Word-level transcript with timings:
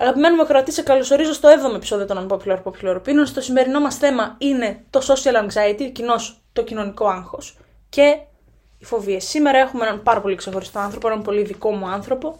Αγαπημένοι 0.00 0.36
μου 0.36 0.42
ακροατή, 0.42 0.72
σε 0.72 0.82
καλωσορίζω 0.82 1.32
στο 1.32 1.48
7ο 1.48 1.74
επεισόδιο 1.74 2.06
των 2.06 2.26
Unpopular 2.28 2.58
Popular 2.62 2.96
Opinions. 2.96 3.28
Το 3.34 3.40
σημερινό 3.40 3.80
μας 3.80 3.96
θέμα 3.96 4.34
είναι 4.38 4.84
το 4.90 5.00
social 5.06 5.46
anxiety, 5.46 5.90
κοινώς 5.92 6.40
το 6.52 6.62
κοινωνικό 6.62 7.06
άγχος 7.06 7.56
και 7.88 8.18
οι 8.78 8.84
φοβίες. 8.84 9.24
Σήμερα 9.24 9.58
έχουμε 9.58 9.86
έναν 9.86 10.02
πάρα 10.02 10.20
πολύ 10.20 10.34
ξεχωριστό 10.34 10.78
άνθρωπο, 10.78 11.08
έναν 11.08 11.22
πολύ 11.22 11.42
δικό 11.42 11.70
μου 11.70 11.86
άνθρωπο, 11.86 12.38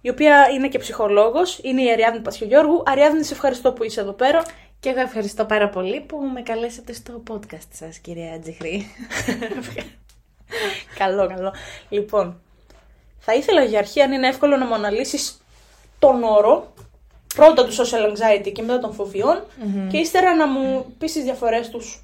η 0.00 0.08
οποία 0.08 0.48
είναι 0.54 0.68
και 0.68 0.78
ψυχολόγος, 0.78 1.58
είναι 1.62 1.82
η 1.82 1.90
Αριάδνη 1.90 2.20
Πασιογιώργου. 2.20 2.82
Αριάδνη, 2.86 3.24
σε 3.24 3.34
ευχαριστώ 3.34 3.72
που 3.72 3.84
είσαι 3.84 4.00
εδώ 4.00 4.12
πέρα. 4.12 4.42
Και 4.80 4.88
εγώ 4.88 5.00
ευχαριστώ 5.00 5.44
πάρα 5.44 5.68
πολύ 5.68 6.00
που 6.00 6.16
με 6.34 6.42
καλέσατε 6.42 6.92
στο 6.92 7.22
podcast 7.30 7.68
σας, 7.72 7.98
κυρία 7.98 8.38
Τζιχρή. 8.40 8.86
καλό, 10.98 11.26
καλό. 11.26 11.54
Λοιπόν, 11.88 12.40
θα 13.18 13.34
ήθελα 13.34 13.62
για 13.62 13.78
αρχή, 13.78 14.00
αν 14.00 14.12
είναι 14.12 14.28
εύκολο, 14.28 14.56
να 14.56 14.66
μου 14.66 14.74
αναλύσεις 14.74 15.40
τον 15.98 16.22
όρο 16.22 16.74
πρώτα 17.36 17.64
τους 17.64 17.78
social 17.80 18.10
anxiety 18.10 18.52
και 18.52 18.62
μετά 18.62 18.78
των 18.78 18.92
φοβιων 18.92 19.42
και 19.90 19.96
ύστερα 19.96 20.34
να 20.34 20.46
μου 20.46 20.84
πεις 20.98 21.12
τις 21.12 21.22
διαφορές 21.22 21.68
τους. 21.70 22.00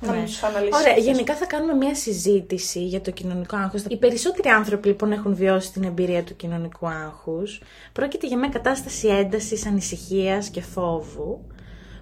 Να 0.00 0.10
Ναι. 0.12 0.16
μου 0.18 0.24
τους 0.24 0.42
αναλύσεις. 0.42 0.80
Ωραία, 0.80 0.96
γενικά 0.96 1.34
θα 1.34 1.46
κάνουμε 1.46 1.74
μια 1.74 1.94
συζήτηση 1.94 2.84
για 2.84 3.00
το 3.00 3.10
κοινωνικό 3.10 3.56
άγχος. 3.56 3.82
Οι 3.88 3.96
περισσότεροι 3.96 4.48
άνθρωποι 4.48 4.88
λοιπόν 4.88 5.12
έχουν 5.12 5.34
βιώσει 5.34 5.72
την 5.72 5.82
εμπειρία 5.84 6.24
του 6.24 6.36
κοινωνικού 6.36 6.86
άγχους. 6.88 7.60
Πρόκειται 7.92 8.26
για 8.26 8.38
μια 8.38 8.48
κατάσταση 8.48 9.08
έντασης, 9.08 9.66
ανησυχίας 9.66 10.48
και 10.48 10.60
φόβου 10.60 11.44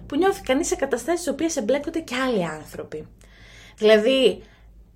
που 0.05 0.15
νιώθει 0.15 0.41
κανείς 0.41 0.67
σε 0.67 0.75
καταστάσεις 0.75 1.19
στις 1.21 1.33
οποίες 1.33 1.55
εμπλέκονται 1.57 1.99
και 1.99 2.15
άλλοι 2.15 2.45
άνθρωποι. 2.45 3.07
Δηλαδή, 3.77 4.43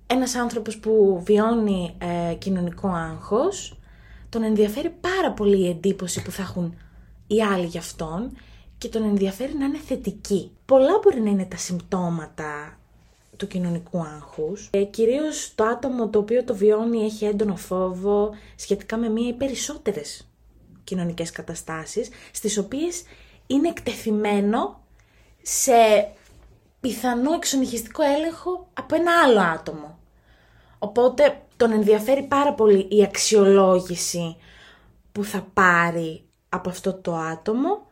ένας 0.06 0.34
άνθρωπος 0.34 0.78
που 0.78 1.22
βιώνει 1.24 1.96
ε, 2.30 2.34
κοινωνικό 2.34 2.88
άγχος, 2.88 3.78
τον 4.28 4.42
ενδιαφέρει 4.42 4.94
πάρα 5.00 5.32
πολύ 5.32 5.58
η 5.58 5.68
εντύπωση 5.68 6.22
που 6.22 6.30
θα 6.30 6.42
έχουν 6.42 6.74
οι 7.28 7.42
άλλοι 7.42 7.66
για 7.66 7.80
αυτόν 7.80 8.36
και 8.78 8.88
τον 8.88 9.02
ενδιαφέρει 9.02 9.54
να 9.56 9.64
είναι 9.64 9.78
θετική. 9.78 10.50
Πολλά 10.64 10.98
μπορεί 11.02 11.20
να 11.20 11.30
είναι 11.30 11.44
τα 11.44 11.56
συμπτώματα 11.56 12.78
του 13.36 13.46
κοινωνικού 13.46 13.98
άγχους. 13.98 14.68
Ε, 14.72 14.82
κυρίως 14.84 15.52
το 15.54 15.64
άτομο 15.64 16.08
το 16.08 16.18
οποίο 16.18 16.44
το 16.44 16.54
βιώνει 16.54 17.04
έχει 17.04 17.24
έντονο 17.24 17.56
φόβο 17.56 18.30
σχετικά 18.56 18.96
με 18.96 19.08
μία 19.08 19.28
ή 19.28 19.32
περισσότερες 19.32 20.28
κοινωνικές 20.84 21.30
καταστάσεις, 21.30 22.08
στις 22.32 22.58
οποίες 22.58 23.02
είναι 23.46 23.68
εκτεθειμένο 23.68 24.80
σε 25.42 25.72
πιθανό 26.80 27.32
εξονυχιστικό 27.32 28.02
έλεγχο 28.02 28.68
από 28.72 28.94
ένα 28.94 29.12
άλλο 29.24 29.40
άτομο. 29.40 29.98
Οπότε 30.78 31.42
τον 31.56 31.72
ενδιαφέρει 31.72 32.22
πάρα 32.22 32.54
πολύ 32.54 32.86
η 32.90 33.02
αξιολόγηση 33.02 34.36
που 35.12 35.24
θα 35.24 35.46
πάρει 35.54 36.27
από 36.48 36.68
αυτό 36.68 36.94
το 36.94 37.14
άτομο 37.14 37.86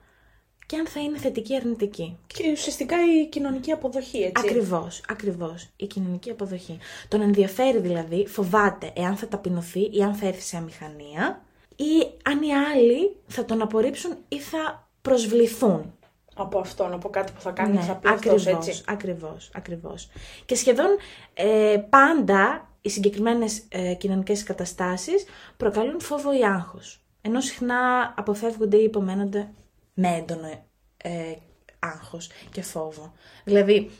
και 0.67 0.77
αν 0.77 0.87
θα 0.87 1.01
είναι 1.01 1.19
θετική 1.19 1.53
ή 1.53 1.57
αρνητική. 1.57 2.19
Και 2.27 2.51
ουσιαστικά 2.51 2.97
η 3.21 3.27
κοινωνική 3.29 3.73
αποδοχή, 3.73 4.19
έτσι. 4.19 4.47
Ακριβώς, 4.47 5.03
ακριβώς. 5.09 5.69
Η 5.77 5.87
κοινωνική 5.87 6.31
αποδοχή. 6.31 6.79
Τον 7.09 7.21
ενδιαφέρει 7.21 7.79
δηλαδή, 7.79 8.27
φοβάται 8.27 8.93
εάν 8.97 9.17
θα 9.17 9.29
ταπεινωθεί 9.29 9.81
ή 9.93 10.03
αν 10.03 10.15
θα 10.15 10.27
έρθει 10.27 10.41
σε 10.41 10.57
αμηχανία 10.57 11.43
ή 11.77 12.07
αν 12.23 12.43
οι 12.43 12.55
άλλοι 12.55 13.17
θα 13.27 13.45
τον 13.45 13.63
απορρίψουν 13.63 14.17
ή 14.29 14.41
θα 14.41 14.89
προσβληθούν. 15.03 15.95
Από 16.35 16.59
αυτόν, 16.59 16.93
από 16.93 17.11
κάτι 17.11 17.33
που 17.33 17.41
θα 17.41 17.51
κάνει 17.51 17.73
Ναι, 17.73 17.81
θα 17.81 17.97
πει 17.97 18.09
αυτός, 18.09 18.47
ακριβώς, 18.47 18.69
έτσι. 18.69 18.83
ακριβώς, 18.87 19.51
ακριβώς. 19.55 20.09
Και 20.45 20.55
σχεδόν 20.55 20.87
ε, 21.35 21.77
πάντα 21.89 22.69
οι 22.81 22.89
συγκεκριμένες 22.89 23.63
ε, 23.69 23.95
κοινωνικές 23.95 24.43
καταστάσεις 24.43 25.25
προκαλούν 25.57 26.01
φόβο 26.01 26.39
ή 26.39 26.45
άγχος. 26.45 27.01
Ενώ 27.27 27.41
συχνά 27.41 28.15
αποφεύγονται 28.17 28.77
ή 28.77 28.85
υπομένονται 28.85 29.49
με 29.95 30.09
έντονο 30.09 30.49
ε, 30.97 31.35
άγχος 31.79 32.31
και 32.51 32.63
φόβο. 32.63 33.13
Δηλαδή, 33.45 33.91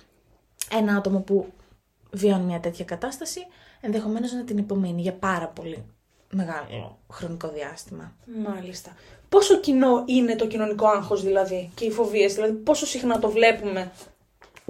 ένα 0.71 0.97
άτομο 0.97 1.21
που 1.21 1.53
βιώνει 2.11 2.45
μια 2.45 2.61
τέτοια 2.61 2.85
κατάσταση 2.85 3.41
ενδεχομένως 3.81 4.33
να 4.33 4.45
την 4.45 4.59
υπομείνει 4.59 5.01
για 5.01 5.13
πάρα 5.13 5.47
πολύ 5.49 5.85
μεγάλο 6.31 6.99
χρονικό 7.13 7.49
διάστημα. 7.49 8.13
Μάλιστα. 8.45 8.97
Πόσο 9.29 9.61
κοινό 9.61 10.05
είναι 10.07 10.37
το 10.37 10.47
κοινωνικό 10.47 10.87
άγχος 10.87 11.23
δηλαδή 11.23 11.71
και 11.75 11.85
οι 11.85 11.91
φοβίες, 11.91 12.35
δηλαδή 12.35 12.53
πόσο 12.53 12.87
συχνά 12.87 13.19
το 13.19 13.31
βλέπουμε 13.31 13.93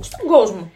στον 0.00 0.26
κόσμο; 0.26 0.70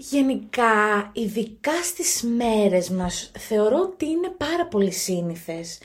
Γενικά, 0.00 1.10
ειδικά 1.12 1.82
στις 1.82 2.22
μέρες 2.22 2.90
μας, 2.90 3.30
θεωρώ 3.38 3.80
ότι 3.80 4.06
είναι 4.06 4.28
πάρα 4.36 4.66
πολύ 4.66 4.90
σύνηθες 4.90 5.78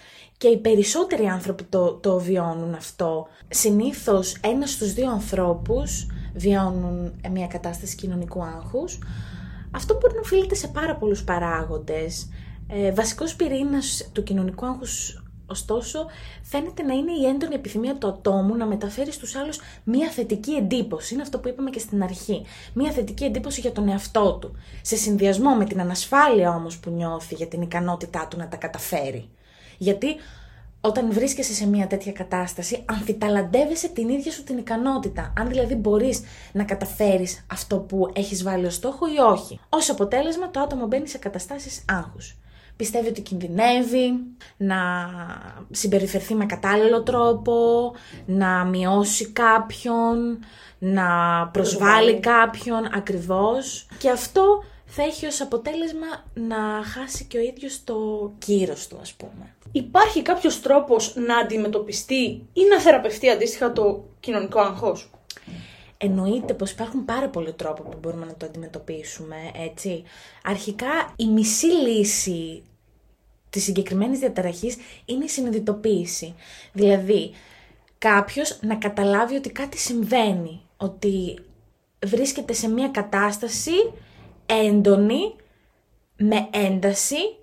και 0.43 0.49
οι 0.49 0.57
περισσότεροι 0.57 1.25
άνθρωποι 1.25 1.63
το, 1.63 1.93
το 1.93 2.19
βιώνουν 2.19 2.73
αυτό. 2.73 3.27
Συνήθως, 3.49 4.37
ένας 4.41 4.71
στους 4.71 4.93
δύο 4.93 5.11
ανθρώπους 5.11 6.07
βιώνουν 6.33 7.13
μια 7.31 7.47
κατάσταση 7.47 7.95
κοινωνικού 7.95 8.43
άγχους. 8.43 8.99
Αυτό 9.71 9.93
μπορεί 9.93 10.13
να 10.13 10.19
οφείλεται 10.19 10.55
σε 10.55 10.67
πάρα 10.67 10.95
πολλούς 10.95 11.23
παράγοντες. 11.23 12.29
Ε, 12.67 12.91
βασικός 12.91 13.35
πυρήνας 13.35 14.09
του 14.11 14.23
κοινωνικού 14.23 14.65
άγχους 14.65 15.23
Ωστόσο, 15.47 16.05
φαίνεται 16.41 16.83
να 16.83 16.93
είναι 16.93 17.11
η 17.11 17.25
έντονη 17.25 17.55
επιθυμία 17.55 17.95
του 17.95 18.07
ατόμου 18.07 18.55
να 18.55 18.65
μεταφέρει 18.65 19.11
στους 19.11 19.35
άλλους 19.35 19.59
μία 19.83 20.09
θετική 20.09 20.51
εντύπωση. 20.51 21.13
Είναι 21.13 21.23
αυτό 21.23 21.39
που 21.39 21.47
είπαμε 21.47 21.69
και 21.69 21.79
στην 21.79 22.03
αρχή. 22.03 22.45
Μία 22.73 22.91
θετική 22.91 23.23
εντύπωση 23.23 23.61
για 23.61 23.71
τον 23.71 23.89
εαυτό 23.89 24.37
του. 24.41 24.55
Σε 24.81 24.95
συνδυασμό 24.95 25.55
με 25.55 25.65
την 25.65 25.79
ανασφάλεια 25.79 26.55
όμως 26.55 26.79
που 26.79 26.89
νιώθει 26.89 27.35
για 27.35 27.47
την 27.47 27.61
ικανότητά 27.61 28.27
του 28.27 28.37
να 28.37 28.47
τα 28.47 28.57
καταφέρει. 28.57 29.29
Γιατί 29.83 30.15
όταν 30.81 31.11
βρίσκεσαι 31.11 31.53
σε 31.53 31.67
μια 31.67 31.87
τέτοια 31.87 32.11
κατάσταση, 32.11 32.83
αμφιταλαντεύεσαι 32.85 33.87
την 33.89 34.09
ίδια 34.09 34.31
σου 34.31 34.43
την 34.43 34.57
ικανότητα. 34.57 35.33
Αν 35.37 35.47
δηλαδή 35.47 35.75
μπορείς 35.75 36.21
να 36.51 36.63
καταφέρεις 36.63 37.45
αυτό 37.51 37.77
που 37.77 38.09
έχεις 38.13 38.43
βάλει 38.43 38.65
ως 38.65 38.73
στόχο 38.75 39.05
ή 39.07 39.19
όχι. 39.19 39.59
Ως 39.69 39.89
αποτέλεσμα, 39.89 40.49
το 40.51 40.59
άτομο 40.59 40.85
μπαίνει 40.87 41.07
σε 41.07 41.17
καταστάσεις 41.17 41.85
άγχους. 41.87 42.37
Πιστεύει 42.75 43.07
ότι 43.07 43.21
κινδυνεύει, 43.21 44.13
να 44.57 44.75
συμπεριφερθεί 45.71 46.33
με 46.35 46.45
κατάλληλο 46.45 47.03
τρόπο, 47.03 47.53
να 48.25 48.63
μειώσει 48.65 49.31
κάποιον, 49.31 50.39
να 50.79 51.05
προσβάλλει 51.47 51.49
Προσβάλλει. 51.51 52.19
κάποιον 52.19 52.89
ακριβώς. 52.93 53.87
Και 53.97 54.09
αυτό 54.09 54.63
θα 54.95 55.03
έχει 55.03 55.25
ως 55.25 55.41
αποτέλεσμα 55.41 56.07
να 56.33 56.83
χάσει 56.83 57.25
και 57.25 57.37
ο 57.37 57.41
ίδιος 57.41 57.83
το 57.83 58.31
κύρος 58.37 58.87
του, 58.87 58.97
ας 59.01 59.13
πούμε. 59.13 59.55
Υπάρχει 59.71 60.21
κάποιος 60.21 60.61
τρόπος 60.61 61.15
να 61.15 61.37
αντιμετωπιστεί 61.37 62.47
ή 62.53 62.61
να 62.69 62.79
θεραπευτεί 62.79 63.29
αντίστοιχα 63.29 63.71
το 63.71 64.03
κοινωνικό 64.19 64.59
άγχος; 64.59 65.09
Εννοείται 65.97 66.53
πως 66.53 66.71
υπάρχουν 66.71 67.05
πάρα 67.05 67.29
πολλοί 67.29 67.53
τρόποι 67.53 67.81
που 67.81 67.97
μπορούμε 68.01 68.25
να 68.25 68.35
το 68.35 68.45
αντιμετωπίσουμε, 68.45 69.35
έτσι. 69.65 70.03
Αρχικά, 70.43 71.13
η 71.15 71.25
μισή 71.25 71.65
λύση 71.67 72.63
της 73.49 73.63
συγκεκριμένης 73.63 74.19
διαταραχής 74.19 74.77
είναι 75.05 75.23
η 75.23 75.29
συνειδητοποίηση. 75.29 76.35
Δηλαδή, 76.73 77.31
κάποιος 77.97 78.59
να 78.61 78.75
καταλάβει 78.75 79.35
ότι 79.35 79.49
κάτι 79.49 79.77
συμβαίνει, 79.77 80.61
ότι 80.77 81.39
βρίσκεται 82.05 82.53
σε 82.53 82.67
μια 82.67 82.87
κατάσταση 82.87 83.71
έντονη, 84.45 85.35
με 86.17 86.47
ένταση 86.51 87.37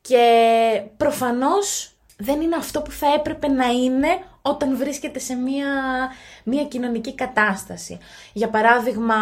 και 0.00 0.82
προφανώς 0.96 1.90
δεν 2.16 2.40
είναι 2.40 2.56
αυτό 2.56 2.82
που 2.82 2.90
θα 2.90 3.06
έπρεπε 3.14 3.48
να 3.48 3.66
είναι 3.66 4.08
όταν 4.42 4.76
βρίσκεται 4.76 5.18
σε 5.18 5.34
μια, 5.34 5.66
μια 6.44 6.64
κοινωνική 6.64 7.14
κατάσταση. 7.14 7.98
Για 8.32 8.48
παράδειγμα, 8.48 9.16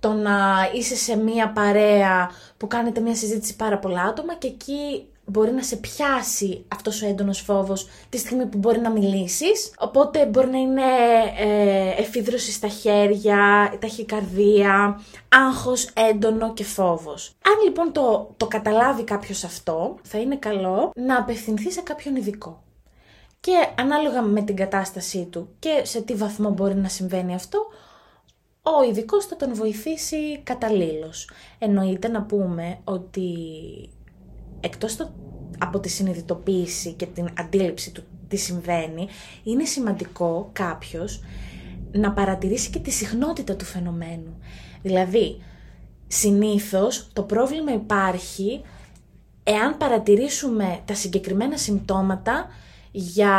το 0.00 0.12
να 0.12 0.70
είσαι 0.74 0.96
σε 0.96 1.16
μια 1.16 1.48
παρέα 1.52 2.30
που 2.56 2.66
κάνετε 2.66 3.00
μια 3.00 3.14
συζήτηση 3.14 3.56
πάρα 3.56 3.78
πολλά 3.78 4.02
άτομα 4.02 4.34
και 4.34 4.46
εκεί 4.46 5.06
μπορεί 5.28 5.52
να 5.52 5.62
σε 5.62 5.76
πιάσει 5.76 6.64
αυτός 6.68 7.02
ο 7.02 7.06
έντονος 7.06 7.40
φόβος 7.40 7.88
τη 8.08 8.18
στιγμή 8.18 8.46
που 8.46 8.58
μπορεί 8.58 8.80
να 8.80 8.90
μιλήσεις. 8.90 9.72
Οπότε 9.78 10.26
μπορεί 10.26 10.48
να 10.48 10.58
είναι 10.58 10.82
ε, 11.38 12.00
εφίδρωση 12.00 12.52
στα 12.52 12.68
χέρια, 12.68 13.72
ταχυκαρδία, 13.80 15.00
άγχος 15.28 15.90
έντονο 16.10 16.52
και 16.52 16.64
φόβος. 16.64 17.36
Αν 17.44 17.64
λοιπόν 17.64 17.92
το, 17.92 18.34
το 18.36 18.46
καταλάβει 18.46 19.02
κάποιος 19.04 19.44
αυτό, 19.44 19.98
θα 20.02 20.18
είναι 20.18 20.36
καλό 20.36 20.90
να 20.96 21.18
απευθυνθεί 21.18 21.70
σε 21.72 21.80
κάποιον 21.80 22.16
ειδικό. 22.16 22.62
και 23.40 23.68
ανάλογα 23.78 24.22
με 24.22 24.42
την 24.42 24.56
κατάστασή 24.56 25.24
του 25.30 25.48
και 25.58 25.80
σε 25.82 26.02
τι 26.02 26.14
βαθμό 26.14 26.50
μπορεί 26.50 26.74
να 26.74 26.88
συμβαίνει 26.88 27.34
αυτό, 27.34 27.66
ο 28.62 28.82
ειδικός 28.88 29.26
θα 29.26 29.36
τον 29.36 29.54
βοηθήσει 29.54 30.38
καταλήλως. 30.42 31.30
Εννοείται 31.58 32.08
να 32.08 32.22
πούμε 32.22 32.78
ότι 32.84 33.28
εκτός 34.60 34.96
το, 34.96 35.10
από 35.58 35.80
τη 35.80 35.88
συνειδητοποίηση 35.88 36.92
και 36.92 37.06
την 37.06 37.28
αντίληψη 37.38 37.90
του 37.90 38.02
τι 38.28 38.36
συμβαίνει, 38.36 39.08
είναι 39.42 39.64
σημαντικό 39.64 40.50
κάποιος 40.52 41.22
να 41.92 42.12
παρατηρήσει 42.12 42.70
και 42.70 42.78
τη 42.78 42.90
συχνότητα 42.90 43.56
του 43.56 43.64
φαινομένου. 43.64 44.38
Δηλαδή, 44.82 45.42
συνήθως 46.06 47.08
το 47.12 47.22
πρόβλημα 47.22 47.72
υπάρχει 47.72 48.62
εάν 49.42 49.76
παρατηρήσουμε 49.76 50.80
τα 50.84 50.94
συγκεκριμένα 50.94 51.56
συμπτώματα 51.56 52.46
για 52.90 53.34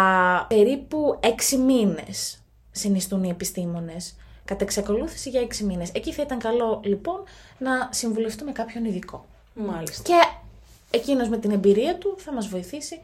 περίπου 0.49 1.17
έξι 1.19 1.57
μήνες, 1.57 2.43
συνιστούν 2.71 3.23
οι 3.23 3.29
επιστήμονες. 3.29 4.15
Κατά 4.45 4.63
εξακολούθηση 4.63 5.29
για 5.29 5.41
έξι 5.41 5.63
μήνες. 5.63 5.91
Εκεί 5.93 6.13
θα 6.13 6.21
ήταν 6.21 6.39
καλό 6.39 6.81
λοιπόν 6.83 7.23
να 7.57 7.89
συμβουλευτούμε 7.91 8.51
κάποιον 8.51 8.85
ειδικό. 8.85 9.25
Μάλιστα. 9.53 10.03
Και 10.03 10.39
εκείνος 10.91 11.29
με 11.29 11.37
την 11.37 11.51
εμπειρία 11.51 11.97
του 11.97 12.15
θα 12.17 12.33
μας 12.33 12.47
βοηθήσει, 12.47 13.01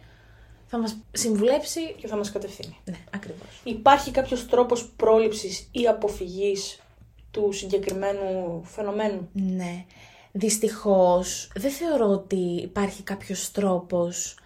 θα 0.67 0.77
μας 0.77 0.97
συμβουλέψει. 1.11 1.95
Και 1.97 2.07
θα 2.07 2.15
μας 2.15 2.31
κατευθύνει. 2.31 2.77
Ναι, 2.85 2.97
ακριβώς. 3.15 3.61
Υπάρχει 3.63 4.11
κάποιος 4.11 4.47
τρόπος 4.47 4.89
πρόληψης 4.95 5.67
ή 5.71 5.87
αποφυγής 5.87 6.79
του 7.31 7.51
συγκεκριμένου 7.51 8.61
φαινομένου; 8.63 9.29
Ναι. 9.33 9.85
Δυστυχώς 10.31 11.51
δεν 11.55 11.71
θεωρώ 11.71 12.07
ότι 12.07 12.35
υπάρχει 12.61 13.03
κάποιος 13.03 13.51
τρόπος 13.51 14.37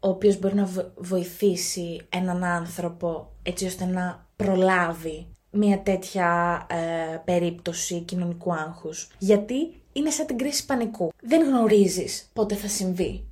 ο 0.00 0.08
οποίος 0.08 0.38
μπορεί 0.38 0.54
να 0.54 0.64
βο- 0.64 0.92
βοηθήσει 0.96 2.00
έναν 2.08 2.44
άνθρωπο 2.44 3.32
έτσι 3.42 3.66
ώστε 3.66 3.84
να 3.84 4.26
προλάβει 4.36 5.26
μια 5.54 5.80
τέτοια 5.80 6.66
ε, 6.70 7.16
περίπτωση 7.24 8.00
κοινωνικού 8.00 8.52
άγχους. 8.52 9.08
Γιατί 9.18 9.74
είναι 9.92 10.10
σαν 10.10 10.26
την 10.26 10.38
κρίση 10.38 10.66
πανικού. 10.66 11.12
Δεν 11.22 11.42
γνωρίζεις 11.42 12.30
πότε 12.32 12.54
θα 12.54 12.68
συμβεί. 12.68 13.24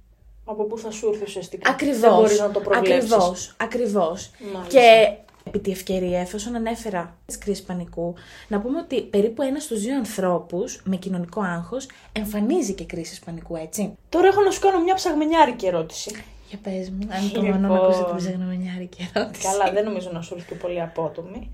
Από 0.44 0.64
πού 0.64 0.78
θα 0.78 0.90
σου 0.90 1.08
έρθει 1.08 1.24
ουσιαστικά. 1.24 1.70
Ακριβώς. 1.70 2.00
Δεν 2.00 2.14
μπορείς 2.14 2.38
να 2.38 2.50
το 2.50 2.60
προβλέψεις. 2.60 3.12
Ακριβώς, 3.12 3.54
ακριβώς. 3.56 4.30
Μάλιστα. 4.54 4.78
Και 4.78 5.16
επί 5.44 5.58
τη 5.58 5.70
ευκαιρία, 5.70 6.20
εφόσον 6.20 6.54
ανέφερα 6.54 7.16
τη 7.26 7.38
κρίση 7.38 7.64
πανικού, 7.64 8.14
να 8.48 8.60
πούμε 8.60 8.78
ότι 8.78 9.02
περίπου 9.02 9.42
ένα 9.42 9.60
στους 9.60 9.80
δύο 9.80 9.96
ανθρώπους 9.96 10.82
με 10.84 10.96
κοινωνικό 10.96 11.40
άγχος 11.40 11.86
εμφανίζει 12.12 12.72
και 12.72 12.84
κρίση 12.84 13.20
πανικού, 13.24 13.56
έτσι. 13.56 13.92
Τώρα 14.08 14.26
έχω 14.26 14.42
να 14.42 14.50
σου 14.50 14.60
κάνω 14.60 14.82
μια 14.82 14.94
ψαγμενιάρικη 14.94 15.66
ερώτηση. 15.66 16.10
Για 16.48 16.58
πες 16.62 16.90
μου, 16.90 17.08
αν 17.10 17.32
το 17.32 17.40
Λοιπόν. 17.40 17.60
μόνο 17.60 17.74
να 17.74 17.80
ακούσω 17.80 18.04
την 18.04 18.16
ψαγνομενιάρικη 18.16 19.10
ερώτηση. 19.14 19.46
Καλά, 19.48 19.72
δεν 19.72 19.84
νομίζω 19.84 20.10
να 20.12 20.20
σου 20.22 20.34
έρθει 20.34 20.48
και 20.48 20.54
πολύ 20.54 20.80
απότομη. 20.80 21.50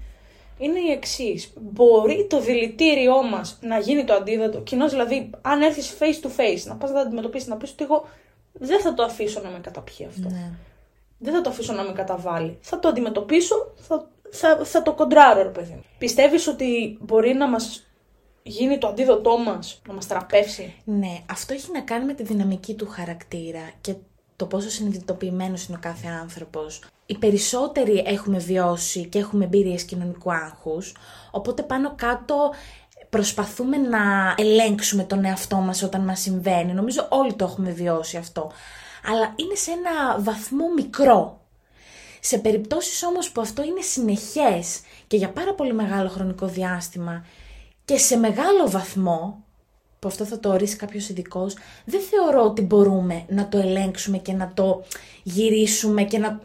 Είναι 0.58 0.78
η 0.80 0.90
εξής. 0.90 1.52
Μπορεί 1.56 2.26
το 2.30 2.40
δηλητήριό 2.40 3.22
μας 3.22 3.58
να 3.62 3.78
γίνει 3.78 4.04
το 4.04 4.14
αντίδοτο. 4.14 4.60
Κοινώ 4.60 4.88
δηλαδή, 4.88 5.30
αν 5.42 5.62
έρθεις 5.62 5.96
face 5.98 6.26
to 6.26 6.28
face, 6.28 6.62
να 6.64 6.74
πας 6.74 6.90
να 6.90 6.96
το 6.96 7.00
αντιμετωπίσεις, 7.00 7.48
να 7.48 7.56
πεις 7.56 7.70
ότι 7.70 7.84
εγώ 7.84 8.04
δεν 8.52 8.80
θα 8.80 8.94
το 8.94 9.02
αφήσω 9.02 9.40
να 9.40 9.50
με 9.50 9.58
καταπιεί 9.58 10.06
αυτό. 10.06 10.28
Ναι. 10.28 10.50
Δεν 11.18 11.34
θα 11.34 11.40
το 11.40 11.50
αφήσω 11.50 11.72
να 11.72 11.82
με 11.82 11.92
καταβάλει. 11.92 12.58
Θα 12.60 12.78
το 12.78 12.88
αντιμετωπίσω, 12.88 13.72
θα, 13.76 14.08
θα, 14.30 14.60
θα 14.64 14.82
το 14.82 14.94
κοντράρω, 14.94 15.42
ρε 15.42 15.48
παιδί 15.48 15.72
μου. 15.72 15.84
Πιστεύεις 15.98 16.46
ότι 16.46 16.98
μπορεί 17.00 17.34
να 17.34 17.48
μας 17.48 17.86
γίνει 18.42 18.78
το 18.78 18.86
αντίδοτό 18.86 19.38
μας, 19.38 19.82
να 19.88 19.94
μας 19.94 20.06
τραπεύσει. 20.06 20.74
Ναι, 20.84 21.22
αυτό 21.30 21.54
έχει 21.54 21.70
να 21.72 21.80
κάνει 21.80 22.04
με 22.04 22.14
τη 22.14 22.22
δυναμική 22.22 22.74
του 22.74 22.86
χαρακτήρα 22.86 23.70
και 23.80 23.94
το 24.38 24.46
πόσο 24.46 24.70
συνειδητοποιημένος 24.70 25.66
είναι 25.66 25.76
ο 25.76 25.80
κάθε 25.80 26.08
άνθρωπος. 26.08 26.82
Οι 27.06 27.18
περισσότεροι 27.18 28.02
έχουμε 28.06 28.38
βιώσει 28.38 29.06
και 29.06 29.18
έχουμε 29.18 29.44
εμπειρίες 29.44 29.82
κοινωνικού 29.82 30.32
άγχους, 30.32 30.94
οπότε 31.30 31.62
πάνω 31.62 31.94
κάτω 31.96 32.54
προσπαθούμε 33.10 33.76
να 33.76 34.34
ελέγξουμε 34.36 35.04
τον 35.04 35.24
εαυτό 35.24 35.56
μας 35.56 35.82
όταν 35.82 36.00
μας 36.00 36.20
συμβαίνει. 36.20 36.72
Νομίζω 36.72 37.06
όλοι 37.10 37.34
το 37.34 37.44
έχουμε 37.44 37.70
βιώσει 37.70 38.16
αυτό. 38.16 38.50
Αλλά 39.04 39.32
είναι 39.36 39.54
σε 39.54 39.70
ένα 39.70 40.20
βαθμό 40.20 40.64
μικρό. 40.76 41.40
Σε 42.20 42.38
περιπτώσεις 42.38 43.02
όμως 43.02 43.30
που 43.30 43.40
αυτό 43.40 43.62
είναι 43.62 43.80
συνεχές 43.80 44.80
και 45.06 45.16
για 45.16 45.30
πάρα 45.30 45.54
πολύ 45.54 45.72
μεγάλο 45.74 46.08
χρονικό 46.08 46.46
διάστημα 46.46 47.24
και 47.84 47.96
σε 47.96 48.16
μεγάλο 48.16 48.70
βαθμό, 48.70 49.44
που 49.98 50.08
αυτό 50.08 50.24
θα 50.24 50.40
το 50.40 50.48
ορίσει 50.48 50.76
κάποιος 50.76 51.08
ειδικός, 51.08 51.56
δεν 51.84 52.00
θεωρώ 52.00 52.44
ότι 52.44 52.62
μπορούμε 52.62 53.24
να 53.28 53.48
το 53.48 53.58
ελέγξουμε 53.58 54.18
και 54.18 54.32
να 54.32 54.50
το 54.54 54.84
γυρίσουμε 55.22 56.02
και 56.02 56.18
να, 56.18 56.40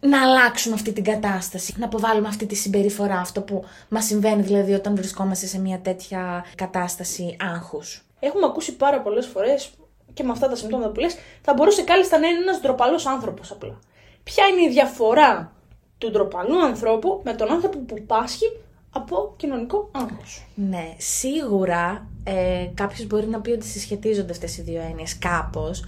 να 0.00 0.22
αλλάξουμε 0.22 0.74
αυτή 0.74 0.92
την 0.92 1.04
κατάσταση. 1.04 1.74
Να 1.78 1.84
αποβάλουμε 1.84 2.28
αυτή 2.28 2.46
τη 2.46 2.54
συμπεριφορά, 2.54 3.18
αυτό 3.18 3.40
που 3.40 3.64
μας 3.88 4.04
συμβαίνει 4.04 4.42
δηλαδή 4.42 4.72
όταν 4.72 4.96
βρισκόμαστε 4.96 5.46
σε 5.46 5.60
μια 5.60 5.80
τέτοια 5.80 6.44
κατάσταση 6.54 7.36
άγχους. 7.40 8.04
Έχουμε 8.20 8.46
ακούσει 8.46 8.76
πάρα 8.76 9.00
πολλές 9.00 9.26
φορές 9.26 9.70
και 10.14 10.22
με 10.22 10.30
αυτά 10.30 10.48
τα 10.48 10.56
συμπτώματα 10.56 10.90
που 10.90 11.00
λες, 11.00 11.16
θα 11.42 11.54
μπορούσε 11.54 11.82
κάλλιστα 11.82 12.18
να 12.18 12.28
είναι 12.28 12.38
ένας 12.38 12.60
ντροπαλός 12.60 13.06
άνθρωπος 13.06 13.50
απλά. 13.50 13.78
Ποια 14.22 14.46
είναι 14.46 14.62
η 14.62 14.68
διαφορά 14.68 15.52
του 15.98 16.10
ντροπαλού 16.10 16.64
ανθρώπου 16.64 17.20
με 17.24 17.34
τον 17.34 17.50
άνθρωπο 17.50 17.78
που 17.78 18.02
πάσχει 18.06 18.46
από 18.90 19.34
κοινωνικό 19.36 19.90
άγχος; 19.92 20.46
Ναι, 20.54 20.94
σίγουρα 20.98 22.06
ε, 22.24 22.66
κάποιος 22.74 23.06
μπορεί 23.06 23.26
να 23.26 23.40
πει 23.40 23.50
ότι 23.50 23.66
συσχετίζονται 23.66 24.32
αυτές 24.32 24.58
οι 24.58 24.62
δύο 24.62 24.80
έννοιες 24.80 25.18
κάπως, 25.18 25.84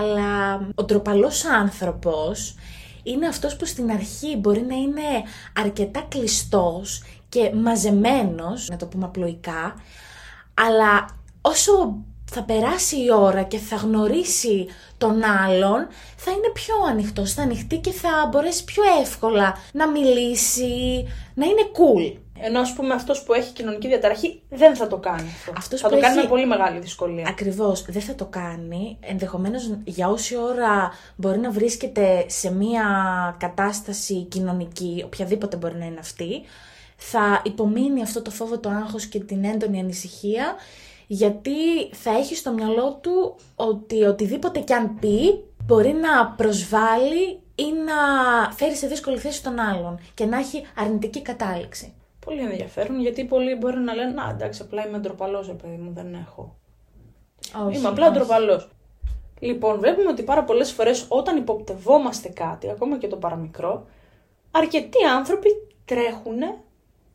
αλλά 0.00 0.60
ο 0.74 0.84
τροπαλός 0.84 1.44
άνθρωπος 1.44 2.54
είναι 3.02 3.26
αυτός 3.26 3.56
που 3.56 3.66
στην 3.66 3.90
αρχή 3.90 4.36
μπορεί 4.36 4.60
να 4.60 4.74
είναι 4.74 5.02
αρκετά 5.58 6.06
κλειστός 6.08 7.02
και 7.28 7.52
μαζεμένος, 7.54 8.68
να 8.68 8.76
το 8.76 8.86
πούμε 8.86 9.04
απλοϊκά, 9.04 9.74
αλλά 10.54 11.06
όσο 11.40 11.96
θα 12.30 12.42
περάσει 12.42 12.96
η 12.96 13.12
ώρα 13.12 13.42
και 13.42 13.58
θα 13.58 13.76
γνωρίσει 13.76 14.66
τον 14.98 15.22
άλλον, 15.24 15.86
θα 16.16 16.30
είναι 16.30 16.50
πιο 16.54 16.74
ανοιχτός, 16.88 17.32
θα 17.32 17.42
ανοιχτεί 17.42 17.78
και 17.78 17.90
θα 17.92 18.28
μπορέσει 18.30 18.64
πιο 18.64 18.82
εύκολα 19.00 19.56
να 19.72 19.88
μιλήσει, 19.88 21.04
να 21.34 21.46
είναι 21.46 21.70
cool. 21.72 22.23
Ενώ 22.40 22.60
ας 22.60 22.72
πούμε 22.72 22.94
αυτός 22.94 23.22
που 23.22 23.32
έχει 23.32 23.52
κοινωνική 23.52 23.88
διαταραχή 23.88 24.42
δεν 24.48 24.76
θα 24.76 24.86
το 24.86 24.96
κάνει 24.96 25.28
αυτό. 25.28 25.52
Αυτός 25.56 25.80
θα 25.80 25.88
που 25.88 25.94
το 25.94 26.00
κάνει 26.00 26.12
έχει- 26.14 26.22
με 26.24 26.28
πολύ 26.30 26.46
μεγάλη 26.46 26.78
δυσκολία. 26.78 27.26
Ακριβώς, 27.28 27.82
δεν 27.88 28.02
θα 28.02 28.14
το 28.14 28.24
κάνει. 28.24 28.98
Ενδεχομένως 29.00 29.70
για 29.84 30.08
όση 30.08 30.36
ώρα 30.36 30.92
μπορεί 31.16 31.38
να 31.38 31.50
βρίσκεται 31.50 32.24
σε 32.28 32.52
μία 32.52 32.84
κατάσταση 33.38 34.22
κοινωνική, 34.22 35.02
οποιαδήποτε 35.06 35.56
μπορεί 35.56 35.74
να 35.76 35.84
είναι 35.84 35.98
αυτή, 36.00 36.42
θα 36.96 37.40
υπομείνει 37.44 38.02
αυτό 38.02 38.22
το 38.22 38.30
φόβο, 38.30 38.58
το 38.58 38.68
άγχος 38.68 39.06
και 39.06 39.20
την 39.20 39.44
έντονη 39.44 39.80
ανησυχία, 39.80 40.54
γιατί 41.06 41.52
θα 41.92 42.10
έχει 42.10 42.36
στο 42.36 42.52
μυαλό 42.52 42.98
του 43.02 43.36
ότι 43.54 44.02
οτιδήποτε 44.02 44.60
κι 44.60 44.72
αν 44.72 44.98
πει 44.98 45.44
μπορεί 45.66 45.92
να 45.92 46.26
προσβάλλει 46.26 47.40
ή 47.54 47.64
να 47.84 47.94
φέρει 48.52 48.76
σε 48.76 48.86
δύσκολη 48.86 49.18
θέση 49.18 49.42
τον 49.42 49.58
άλλον 49.58 49.98
και 50.14 50.24
να 50.24 50.38
έχει 50.38 50.66
αρνητική 50.76 51.22
κατάληξη. 51.22 51.92
Πολύ 52.24 52.40
ενδιαφέρον 52.40 53.00
γιατί 53.00 53.24
πολλοί 53.24 53.54
μπορεί 53.54 53.78
να 53.78 53.94
λένε 53.94 54.12
Να 54.12 54.28
εντάξει, 54.30 54.62
απλά 54.62 54.86
είμαι 54.86 54.98
ντροπαλός, 54.98 55.46
ρε 55.46 55.52
παιδί 55.52 55.76
μου, 55.76 55.92
δεν 55.92 56.14
έχω. 56.14 56.56
Όχι, 57.66 57.78
Είμαι 57.78 57.88
απλά 57.88 58.06
όχι. 58.08 58.14
ντροπαλός. 58.14 58.68
Λοιπόν, 59.38 59.78
βλέπουμε 59.78 60.10
ότι 60.10 60.22
πάρα 60.22 60.44
πολλές 60.44 60.72
φορές 60.72 61.06
όταν 61.08 61.36
υποπτευόμαστε 61.36 62.28
κάτι, 62.28 62.70
ακόμα 62.70 62.98
και 62.98 63.08
το 63.08 63.16
παραμικρό, 63.16 63.86
αρκετοί 64.50 65.04
άνθρωποι 65.04 65.48
τρέχουν 65.84 66.40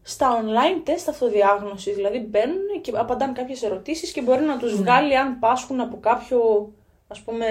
στα 0.02 0.44
online 0.44 0.82
τεστ 0.84 1.10
αυτοδιάγνωσης. 1.10 1.96
Δηλαδή 1.96 2.20
μπαίνουν 2.20 2.82
και 2.82 2.92
απαντάνε 2.96 3.34
κάποιες 3.34 3.64
ερωτήσεις 3.64 4.12
και 4.12 4.22
μπορεί 4.22 4.44
να 4.44 4.58
τους 4.58 4.76
βγάλει 4.76 5.18
αν 5.18 5.40
πάσχουν 5.40 5.80
από 5.80 5.98
κάποιο, 6.00 6.72
ας 7.08 7.22
πούμε, 7.22 7.48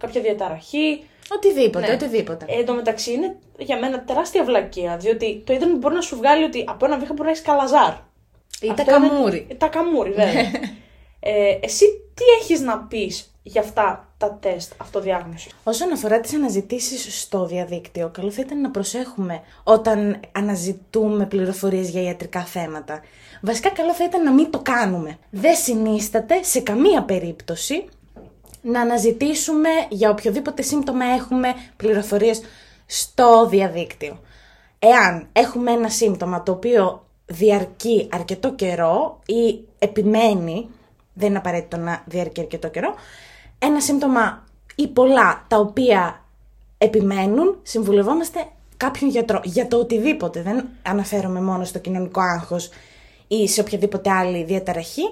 κάποια 0.00 0.20
διαταραχή. 0.20 1.04
Οτιδήποτε, 1.36 1.86
Ναι. 1.86 1.92
οτιδήποτε. 1.92 2.44
Ε, 2.48 2.58
εν 2.58 2.66
τω 2.66 2.74
μεταξύ 2.74 3.12
είναι 3.12 3.36
για 3.58 3.78
μένα 3.78 4.04
τεράστια 4.04 4.44
βλακεία, 4.44 4.96
διότι 4.96 5.42
το 5.46 5.52
ίδιο 5.52 5.66
μπορεί 5.76 5.94
να 5.94 6.00
σου 6.00 6.16
βγάλει 6.16 6.44
ότι 6.44 6.64
από 6.68 6.84
ένα 6.86 6.98
βήχα 6.98 7.12
μπορεί 7.12 7.24
να 7.24 7.30
έχεις 7.30 7.42
καλαζάρ. 7.42 7.92
Ή 8.60 8.66
τα 8.66 8.72
Αυτό 8.72 8.82
είναι- 8.96 9.08
καμούρι. 9.08 9.46
Ε, 9.50 9.54
Τα 9.54 9.66
καμούρι, 9.68 10.10
βέβαια. 10.10 10.40
ε, 11.20 11.58
εσύ 11.60 11.84
τι 12.14 12.24
έχεις 12.40 12.60
να 12.60 12.78
πεις 12.78 13.34
για 13.42 13.60
αυτά 13.60 14.08
τα 14.18 14.38
τεστ 14.40 14.72
αυτοδιάγνωσης; 14.76 15.52
Όσον 15.64 15.92
αφορά 15.92 16.20
τις 16.20 16.34
αναζητήσεις 16.34 17.20
στο 17.20 17.46
διαδίκτυο, 17.46 18.10
καλό 18.14 18.30
θα 18.30 18.40
ήταν 18.40 18.60
να 18.60 18.70
προσέχουμε 18.70 19.40
όταν 19.64 20.20
αναζητούμε 20.32 21.26
πληροφορίες 21.26 21.88
για 21.90 22.02
ιατρικά 22.02 22.40
θέματα. 22.44 23.00
Βασικά 23.42 23.70
καλό 23.70 23.94
θα 23.94 24.04
ήταν 24.04 24.22
να 24.22 24.32
μην 24.32 24.50
το 24.50 24.58
κάνουμε. 24.58 25.18
Δεν 25.30 25.56
συνίσταται 25.56 26.42
σε 26.42 26.60
καμία 26.60 27.02
περίπτωση 27.02 27.84
να 28.62 28.80
αναζητήσουμε 28.80 29.68
για 29.88 30.10
οποιοδήποτε 30.10 30.62
σύμπτωμα 30.62 31.04
έχουμε 31.04 31.54
πληροφορίες 31.76 32.42
στο 32.86 33.46
διαδίκτυο. 33.48 34.20
Εάν 34.78 35.28
έχουμε 35.32 35.70
ένα 35.70 35.88
σύμπτωμα 35.88 36.42
το 36.42 36.52
οποίο 36.52 37.06
διαρκεί 37.26 38.08
αρκετό 38.12 38.52
καιρό 38.52 39.20
ή 39.26 39.64
επιμένει, 39.78 40.68
δεν 41.12 41.28
είναι 41.28 41.38
απαραίτητο 41.38 41.76
να 41.76 42.02
διαρκεί 42.06 42.40
αρκετό 42.40 42.68
καιρό, 42.68 42.94
ένα 43.58 43.80
σύμπτωμα 43.80 44.44
ή 44.74 44.88
πολλά 44.88 45.44
τα 45.48 45.56
οποία 45.56 46.24
επιμένουν, 46.78 47.58
συμβουλευόμαστε 47.62 48.46
κάποιον 48.76 49.10
γιατρό 49.10 49.40
για 49.44 49.68
το 49.68 49.76
οτιδήποτε. 49.76 50.42
Δεν 50.42 50.68
αναφέρομαι 50.82 51.40
μόνο 51.40 51.64
στο 51.64 51.78
κοινωνικό 51.78 52.20
άγχος 52.20 52.70
ή 53.28 53.48
σε 53.48 53.60
οποιαδήποτε 53.60 54.10
άλλη 54.10 54.44
διαταραχή. 54.44 55.02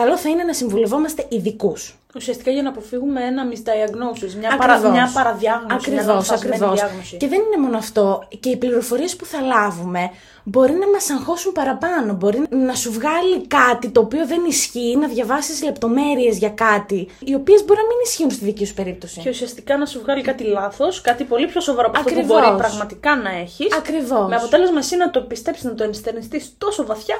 Καλό 0.00 0.16
θα 0.18 0.28
είναι 0.28 0.42
να 0.44 0.52
συμβουλευόμαστε 0.52 1.26
ειδικούς. 1.28 1.98
Ουσιαστικά 2.16 2.50
για 2.50 2.62
να 2.62 2.68
αποφύγουμε 2.68 3.24
ένα 3.24 3.42
misdiagnosis, 3.50 4.32
μια, 4.38 4.48
Ακριβώς. 4.52 4.80
παρα, 4.80 4.90
μια 4.90 5.10
παραδιάγνωση. 5.14 5.66
μια 5.90 6.00
Ακριβώς, 6.00 6.06
λανθασμένη 6.06 6.54
ακριβώς. 6.54 6.80
διάγνωση. 6.80 7.16
Και 7.16 7.28
δεν 7.28 7.40
είναι 7.40 7.62
μόνο 7.64 7.76
αυτό. 7.76 8.28
Και 8.40 8.48
οι 8.48 8.56
πληροφορίες 8.56 9.16
που 9.16 9.24
θα 9.24 9.40
λάβουμε 9.40 10.10
μπορεί 10.44 10.72
να 10.72 10.88
μας 10.88 11.10
αγχώσουν 11.10 11.52
παραπάνω. 11.52 12.12
Μπορεί 12.14 12.42
να 12.50 12.74
σου 12.74 12.92
βγάλει 12.92 13.46
κάτι 13.46 13.88
το 13.88 14.00
οποίο 14.00 14.26
δεν 14.26 14.44
ισχύει, 14.48 14.96
να 15.00 15.08
διαβάσεις 15.08 15.62
λεπτομέρειες 15.62 16.38
για 16.38 16.50
κάτι, 16.50 17.08
οι 17.24 17.34
οποίες 17.34 17.64
μπορεί 17.64 17.80
να 17.80 17.86
μην 17.86 17.96
ισχύουν 18.04 18.30
στη 18.30 18.44
δική 18.44 18.64
σου 18.66 18.74
περίπτωση. 18.74 19.20
Και 19.20 19.28
ουσιαστικά 19.28 19.76
να 19.78 19.86
σου 19.86 20.00
βγάλει 20.00 20.22
κάτι 20.22 20.44
λάθος, 20.44 21.00
κάτι 21.00 21.24
πολύ 21.24 21.46
πιο 21.46 21.60
σοβαρό 21.60 21.88
από 21.88 21.98
αυτό 21.98 22.10
που 22.12 22.18
Ακριβώς. 22.18 22.42
μπορεί 22.42 22.56
πραγματικά 22.58 23.16
να 23.16 23.30
έχεις. 23.30 23.74
Ακριβώς. 23.76 24.28
Με 24.28 24.36
αποτέλεσμα 24.36 24.78
εσύ 24.78 24.96
να 24.96 25.10
το 25.10 25.20
πιστέψεις, 25.20 25.64
να 25.64 25.74
το 25.74 25.84
ενστερνιστείς 25.84 26.54
τόσο 26.58 26.86
βαθιά 26.86 27.16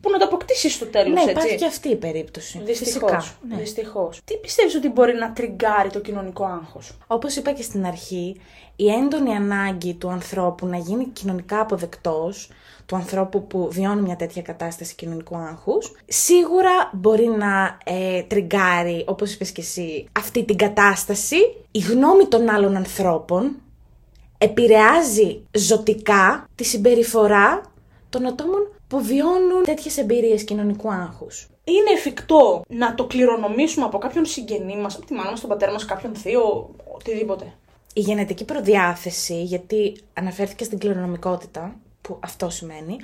που 0.00 0.10
να 0.10 0.18
το 0.18 0.24
αποκτήσεις 0.24 0.74
στο 0.74 0.86
τέλος. 0.86 1.12
Ναι, 1.12 1.20
έτσι. 1.20 1.30
υπάρχει 1.30 1.56
και 1.56 1.66
αυτή 1.66 1.88
η 1.88 1.96
περίπτωση. 1.96 2.60
Δυστυχώς. 2.64 3.10
Φυσικά, 3.10 3.36
ναι. 3.48 3.56
Δυστυχώς. 3.56 4.20
Τι 4.24 4.36
πιστεύεις 4.36 4.74
ότι 4.74 4.88
μπορεί 4.88 5.14
να 5.14 5.32
τριγκάρει 5.32 5.90
το 5.90 6.00
κοινωνικό 6.00 6.44
άγχος; 6.44 6.92
Όπως 7.06 7.36
είπα 7.36 7.52
και 7.52 7.62
στην 7.62 7.86
αρχή, 7.86 8.40
η 8.76 8.88
έντονη 8.88 9.34
ανάγκη 9.34 9.94
του 9.94 10.08
ανθρώπου 10.08 10.66
να 10.66 10.76
γίνει 10.76 11.06
κοινωνικά 11.06 11.60
αποδεκτός, 11.60 12.48
του 12.86 12.96
ανθρώπου 12.96 13.46
που 13.46 13.68
βιώνει 13.70 14.00
μια 14.00 14.16
τέτοια 14.16 14.42
κατάσταση 14.42 14.94
κοινωνικού 14.94 15.36
άγχους, 15.36 15.92
σίγουρα 16.06 16.90
μπορεί 16.92 17.26
να 17.26 17.78
ε, 17.84 18.22
τριγκάρει, 18.22 19.04
όπως 19.06 19.32
είπες 19.34 19.50
και 19.50 19.60
εσύ, 19.60 20.08
αυτή 20.12 20.44
την 20.44 20.56
κατάσταση. 20.56 21.36
Η 21.70 21.78
γνώμη 21.78 22.26
των 22.26 22.48
άλλων 22.48 22.76
ανθρώπων 22.76 23.56
επηρεάζει 24.38 25.46
ζωτικά 25.50 26.48
τη 26.54 26.64
συμπεριφορά 26.64 27.60
των 28.08 28.26
ατόμων 28.26 28.75
που 28.88 29.04
βιώνουν 29.04 29.62
τέτοιες 29.64 29.98
εμπειρίες 29.98 30.44
κοινωνικού 30.44 30.92
άγχους. 30.92 31.48
Είναι 31.64 31.90
εφικτό 31.96 32.62
να 32.68 32.94
το 32.94 33.06
κληρονομήσουμε 33.06 33.84
από 33.84 33.98
κάποιον 33.98 34.24
συγγενή 34.24 34.76
μας, 34.76 34.96
από 34.96 35.06
τη 35.06 35.14
μάνα 35.14 35.30
μας, 35.30 35.40
τον 35.40 35.48
πατέρα 35.48 35.72
μας, 35.72 35.84
κάποιον 35.84 36.14
θείο, 36.14 36.74
οτιδήποτε. 36.94 37.52
Η 37.94 38.00
γενετική 38.00 38.44
προδιάθεση, 38.44 39.42
γιατί 39.42 39.96
αναφέρθηκε 40.14 40.64
στην 40.64 40.78
κληρονομικότητα, 40.78 41.76
που 42.00 42.18
αυτό 42.20 42.50
σημαίνει, 42.50 42.96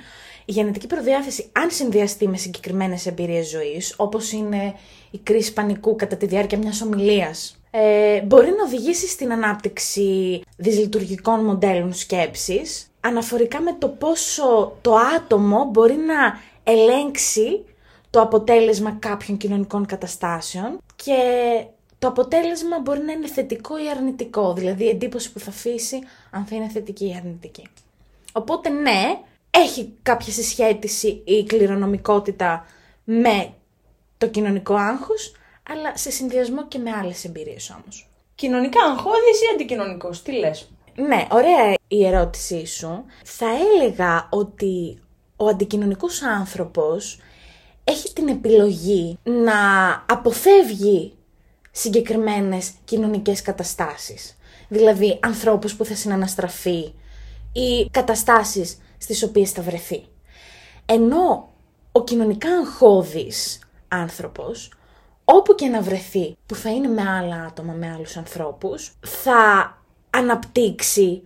η 0.45 0.51
γενετική 0.51 0.87
προδιάθεση, 0.87 1.49
αν 1.51 1.71
συνδυαστεί 1.71 2.27
με 2.27 2.37
συγκεκριμένες 2.37 3.05
εμπειρίες 3.05 3.49
ζωής, 3.49 3.93
όπως 3.97 4.31
είναι 4.31 4.73
η 5.11 5.17
κρίση 5.17 5.53
πανικού 5.53 5.95
κατά 5.95 6.15
τη 6.15 6.25
διάρκεια 6.25 6.57
μιας 6.57 6.81
ομιλίας, 6.81 7.57
ε, 7.71 8.21
μπορεί 8.21 8.49
να 8.49 8.63
οδηγήσει 8.65 9.07
στην 9.07 9.31
ανάπτυξη 9.31 10.41
δυσλειτουργικών 10.57 11.45
μοντέλων 11.45 11.93
σκέψης, 11.93 12.92
αναφορικά 13.05 13.61
με 13.61 13.75
το 13.79 13.87
πόσο 13.87 14.77
το 14.81 14.95
άτομο 14.95 15.65
μπορεί 15.71 15.95
να 15.95 16.39
ελέγξει 16.63 17.65
το 18.09 18.21
αποτέλεσμα 18.21 18.91
κάποιων 18.91 19.37
κοινωνικών 19.37 19.85
καταστάσεων 19.85 20.77
και 20.95 21.13
το 21.99 22.07
αποτέλεσμα 22.07 22.79
μπορεί 22.79 22.99
να 22.99 23.11
είναι 23.11 23.27
θετικό 23.27 23.83
ή 23.83 23.89
αρνητικό, 23.89 24.53
δηλαδή 24.53 24.83
η 24.83 24.89
εντύπωση 24.89 25.31
που 25.31 25.39
θα 25.39 25.49
αφήσει 25.49 25.99
αν 26.31 26.45
θα 26.45 26.55
είναι 26.55 26.69
θετική 26.69 27.07
ή 27.07 27.15
αρνητική. 27.17 27.67
Οπότε 28.31 28.69
ναι, 28.69 29.19
έχει 29.49 29.93
κάποια 30.01 30.33
συσχέτιση 30.33 31.21
η 31.25 31.43
κληρονομικότητα 31.43 32.65
με 33.03 33.53
το 34.17 34.27
κοινωνικό 34.27 34.73
άγχος, 34.73 35.35
αλλά 35.69 35.97
σε 35.97 36.11
συνδυασμό 36.11 36.67
και 36.67 36.77
με 36.77 36.91
άλλες 36.91 37.25
εμπειρίες 37.25 37.75
όμως. 37.81 38.09
Κοινωνικά 38.35 38.83
αγχώδης 38.83 39.41
ή 39.41 39.53
αντικοινωνικός, 39.53 40.21
τι 40.21 40.31
λες; 40.31 40.69
Ναι, 40.95 41.27
ωραία 41.31 41.75
η 41.93 42.05
ερώτησή 42.05 42.65
σου. 42.65 43.05
Θα 43.23 43.45
έλεγα 43.45 44.27
ότι 44.31 44.99
ο 45.37 45.47
αντικοινωνικός 45.47 46.21
άνθρωπος 46.21 47.19
έχει 47.83 48.13
την 48.13 48.27
επιλογή 48.27 49.17
να 49.23 49.53
αποφεύγει 50.09 51.13
συγκεκριμένες 51.71 52.71
κοινωνικές 52.83 53.41
καταστάσεις. 53.41 54.37
Δηλαδή 54.67 55.19
ανθρώπους 55.21 55.75
που 55.75 55.85
θα 55.85 55.95
συναναστραφεί 55.95 56.93
ή 57.53 57.89
καταστάσεις 57.91 58.77
στις 58.97 59.23
οποίες 59.23 59.51
θα 59.51 59.61
βρεθεί. 59.61 60.05
Ενώ 60.85 61.53
ο 61.91 62.03
κοινωνικά 62.03 62.49
αγχώδης 62.49 63.59
άνθρωπος, 63.87 64.73
όπου 65.25 65.55
και 65.55 65.67
να 65.67 65.81
βρεθεί 65.81 66.37
που 66.45 66.55
θα 66.55 66.69
είναι 66.69 66.87
με 66.87 67.09
άλλα 67.09 67.35
άτομα, 67.35 67.73
με 67.73 67.91
άλλους 67.91 68.17
ανθρώπους, 68.17 68.93
θα 69.01 69.77
αναπτύξει 70.09 71.21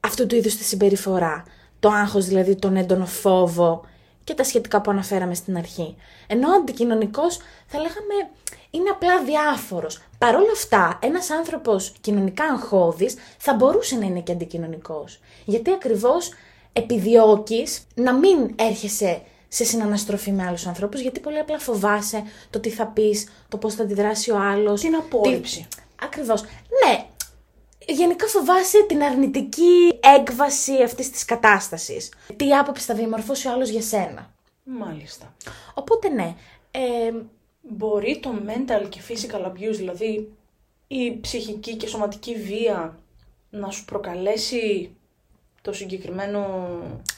αυτού 0.00 0.26
του 0.26 0.34
είδους 0.34 0.56
τη 0.56 0.64
συμπεριφορά. 0.64 1.44
Το 1.80 1.88
άγχος 1.88 2.26
δηλαδή, 2.26 2.56
τον 2.56 2.76
έντονο 2.76 3.06
φόβο 3.06 3.84
και 4.24 4.34
τα 4.34 4.44
σχετικά 4.44 4.80
που 4.80 4.90
αναφέραμε 4.90 5.34
στην 5.34 5.56
αρχή. 5.56 5.96
Ενώ 6.26 6.48
ο 6.48 6.52
αντικοινωνικός 6.52 7.38
θα 7.66 7.78
λέγαμε 7.78 8.30
είναι 8.70 8.88
απλά 8.90 9.22
διάφορος. 9.22 10.02
Παρ' 10.18 10.34
όλα 10.34 10.50
αυτά, 10.52 10.98
ένας 11.02 11.30
άνθρωπος 11.30 11.92
κοινωνικά 12.00 12.44
αγχώδης 12.44 13.14
θα 13.38 13.54
μπορούσε 13.54 13.96
να 13.96 14.06
είναι 14.06 14.20
και 14.20 14.32
αντικοινωνικός. 14.32 15.20
Γιατί 15.44 15.70
ακριβώς 15.70 16.30
επιδιώκεις 16.72 17.86
να 17.94 18.14
μην 18.14 18.54
έρχεσαι 18.56 19.22
σε 19.48 19.64
συναναστροφή 19.64 20.32
με 20.32 20.46
άλλους 20.46 20.66
ανθρώπους, 20.66 21.00
γιατί 21.00 21.20
πολύ 21.20 21.38
απλά 21.38 21.58
φοβάσαι 21.58 22.22
το 22.50 22.60
τι 22.60 22.70
θα 22.70 22.86
πεις, 22.86 23.28
το 23.48 23.56
πώς 23.56 23.74
θα 23.74 23.82
αντιδράσει 23.82 24.30
ο 24.30 24.38
άλλος. 24.38 24.80
Την 24.80 24.94
απόρριψη. 24.94 25.66
Τι... 25.70 25.82
Ακριβώς. 26.02 26.42
Ναι, 26.42 27.06
γενικά 27.90 28.26
φοβάσαι 28.26 28.84
την 28.88 29.02
αρνητική 29.02 29.98
έκβαση 30.18 30.82
αυτής 30.82 31.10
της 31.10 31.24
κατάστασης. 31.24 32.12
Τι 32.36 32.56
άποψη 32.56 32.84
θα 32.84 32.94
διαμορφώσει 32.94 33.48
ο 33.48 33.50
άλλος 33.50 33.68
για 33.68 33.82
σένα; 33.82 34.32
Μάλιστα. 34.64 35.34
Οπότε 35.74 36.08
ναι, 36.08 36.34
ε, 36.70 37.12
Μπορεί 37.62 38.20
το 38.22 38.30
mental 38.46 38.88
και 38.88 39.00
physical 39.08 39.46
abuse, 39.46 39.74
δηλαδή 39.76 40.32
η 40.86 41.20
ψυχική 41.20 41.76
και 41.76 41.86
σωματική 41.86 42.34
βία, 42.34 42.98
να 43.50 43.70
σου 43.70 43.84
προκαλέσει 43.84 44.94
το 45.62 45.72
συγκεκριμένο... 45.72 46.68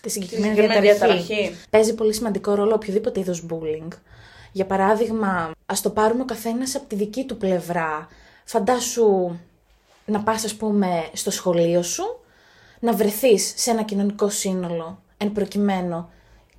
τη 0.00 0.10
συγκεκριμένη, 0.10 0.54
συγκεκριμένη 0.54 0.86
διαταραχή. 0.86 1.26
διαταραχή. 1.26 1.66
Παίζει 1.70 1.94
πολύ 1.94 2.14
σημαντικό 2.14 2.54
ρόλο 2.54 2.74
οποιοδήποτε 2.74 3.20
είδος 3.20 3.46
bullying. 3.50 3.88
Για 4.52 4.66
παράδειγμα, 4.66 5.50
ας 5.66 5.80
το 5.80 5.90
πάρουμε 5.90 6.22
ο 6.22 6.24
καθένας 6.24 6.74
από 6.74 6.86
τη 6.86 6.94
δική 6.94 7.24
του 7.24 7.36
πλευρά. 7.36 8.08
Φαντάσου 8.44 9.38
να 10.04 10.22
πας 10.22 10.44
ας 10.44 10.54
πούμε 10.54 11.08
στο 11.12 11.30
σχολείο 11.30 11.82
σου, 11.82 12.20
να 12.80 12.92
βρεθείς 12.92 13.52
σε 13.56 13.70
ένα 13.70 13.82
κοινωνικό 13.82 14.28
σύνολο, 14.28 15.02
εν 15.16 15.32
προκειμένου 15.32 16.10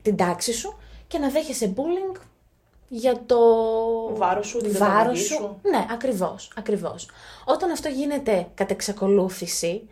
την 0.02 0.16
τάξη 0.16 0.54
σου 0.54 0.78
και 1.08 1.18
να 1.18 1.30
δέχεσαι 1.30 1.74
bullying 1.76 2.20
για 2.88 3.24
το 3.26 3.38
Βάρος 4.16 4.48
σου, 4.48 4.58
την 4.58 4.78
βάρος 4.78 4.94
καταγωγή 4.96 5.24
σου. 5.24 5.34
σου. 5.34 5.60
Ναι, 5.62 5.86
ακριβώς, 5.92 6.52
ακριβώς. 6.56 7.10
Όταν 7.46 7.72
αυτό 7.72 7.88
γίνεται 7.90 8.48
κατ' 8.54 8.72
εξακολούθηση, 8.72 9.88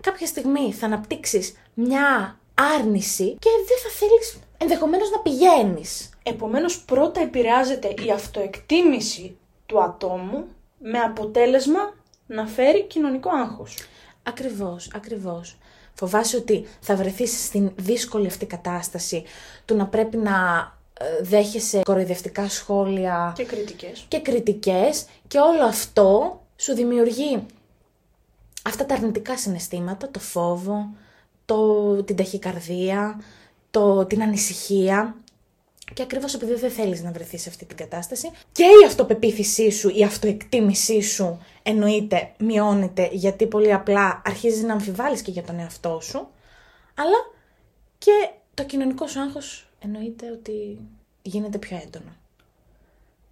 κάποια 0.00 0.26
στιγμή 0.26 0.72
θα 0.72 0.86
αναπτύξεις 0.86 1.56
μια 1.74 2.38
άρνηση 2.78 3.36
και 3.38 3.50
δεν 3.66 3.78
θα 3.82 3.98
θέλεις 3.98 4.38
ενδεχομένως 4.58 5.10
να 5.10 5.18
πηγαίνεις. 5.18 6.10
Επομένως 6.22 6.80
πρώτα 6.80 7.20
επηρεάζεται 7.20 7.88
η 8.06 8.10
αυτοεκτίμηση 8.10 9.36
του 9.66 9.82
ατόμου 9.82 10.44
με 10.78 10.98
αποτέλεσμα 10.98 11.92
να 12.26 12.46
φέρει 12.46 12.82
κοινωνικό 12.82 13.30
άγχος. 13.30 13.76
Ακριβώς, 14.22 14.90
ακριβώς. 14.94 15.56
Φοβάσαι 15.94 16.36
ότι 16.36 16.66
θα 16.80 16.96
βρεθείς 16.96 17.44
στην 17.44 17.72
δύσκολη 17.76 18.26
αυτή 18.26 18.46
κατάσταση 18.46 19.24
του 19.64 19.76
να 19.76 19.86
πρέπει 19.86 20.16
να 20.16 20.32
ε, 21.00 21.22
δέχεσαι 21.22 21.80
κοροϊδευτικά 21.84 22.48
σχόλια 22.48 23.32
Και 23.36 23.44
κριτικές. 23.44 24.04
και 24.08 24.20
κριτικές 24.20 25.06
και 25.28 25.38
όλο 25.38 25.64
αυτό 25.64 26.40
σου 26.56 26.74
δημιουργεί 26.74 27.46
αυτά 28.64 28.86
τα 28.86 28.94
αρνητικά 28.94 29.38
συναισθήματα, 29.38 30.10
το 30.10 30.18
φόβο, 30.18 30.88
το, 31.44 32.02
την 32.02 32.16
ταχυκαρδία, 32.16 33.20
το, 33.70 34.04
την 34.04 34.22
ανησυχία 34.22 35.16
και 35.94 36.02
ακριβώς 36.02 36.34
επειδή 36.34 36.54
δεν 36.54 36.70
θέλεις 36.70 37.02
να 37.02 37.12
βρεθείς 37.12 37.42
σε 37.42 37.48
αυτή 37.48 37.64
την 37.64 37.76
κατάσταση 37.76 38.30
και 38.52 38.62
η 38.62 38.86
αυτοπεποίθησή 38.86 39.70
σου, 39.70 39.88
η 39.88 40.04
αυτοεκτίμησή 40.04 41.00
σου 41.00 41.38
εννοείται 41.66 42.32
μειώνεται 42.38 43.08
γιατί 43.12 43.46
πολύ 43.46 43.72
απλά 43.72 44.22
αρχίζεις 44.24 44.62
να 44.62 44.72
αμφιβάλλεις 44.72 45.22
και 45.22 45.30
για 45.30 45.42
τον 45.42 45.58
εαυτό 45.58 46.00
σου 46.02 46.28
αλλά 46.94 47.32
και 47.98 48.30
το 48.54 48.64
κοινωνικό 48.64 49.06
σου 49.06 49.20
άγχος 49.20 49.66
εννοείται 49.80 50.30
ότι 50.30 50.78
γίνεται 51.22 51.58
πιο 51.58 51.80
έντονο. 51.84 52.16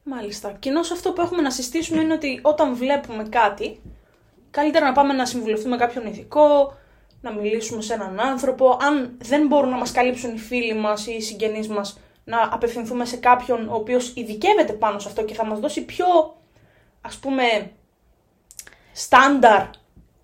Μάλιστα. 0.05 0.53
Κοινώς 0.53 0.91
αυτό 0.91 1.13
που 1.13 1.21
έχουμε 1.21 1.43
να 1.43 1.51
συστήσουμε 1.51 2.01
είναι 2.01 2.13
ότι 2.13 2.39
όταν 2.43 2.75
βλέπουμε 2.77 3.23
κάτι, 3.29 3.81
καλύτερα 4.51 4.87
να 4.87 4.93
πάμε 4.93 5.13
να 5.13 5.27
συμβουλευτούμε 5.27 5.77
κάποιον 5.77 6.07
ηθικό, 6.07 6.77
να 7.21 7.33
μιλήσουμε 7.33 7.83
σε 7.83 7.95
έναν 7.95 8.21
άνθρωπο. 8.21 8.77
Αν 8.81 9.17
δεν 9.19 9.47
μπορούν 9.47 9.71
να 9.71 9.77
μας 9.77 9.93
καλύψουν 9.93 10.35
οι 10.35 10.39
φίλοι 10.39 10.75
μας 10.75 11.07
ή 11.07 11.13
οι 11.13 11.21
συγγενείς 11.21 11.69
μας, 11.69 11.99
να 12.25 12.49
απευθυνθούμε 12.51 13.05
σε 13.05 13.17
κάποιον 13.17 13.69
ο 13.69 13.75
οποίος 13.75 14.13
ειδικεύεται 14.17 14.73
πάνω 14.73 14.99
σε 14.99 15.09
αυτό 15.09 15.25
και 15.25 15.35
θα 15.35 15.45
μας 15.45 15.61
δώσει 15.61 15.85
πιο, 15.85 16.07
ας 17.01 17.17
πούμε, 17.17 17.73
στάνταρ 19.03 19.63